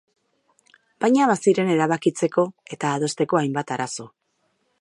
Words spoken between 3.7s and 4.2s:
arazo.